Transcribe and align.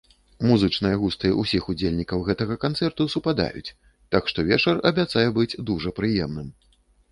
Музычныя 0.51 0.95
густы 1.01 1.27
ўсіх 1.41 1.67
удзельнікаў 1.73 2.23
гэтага 2.29 2.57
канцэрту 2.65 3.07
супадаюць, 3.15 3.65
так 4.17 4.23
што 4.33 4.47
вечар 4.51 4.83
абяцае 4.93 5.27
быць 5.39 5.51
дужа 5.71 5.97
прыемным. 6.03 6.53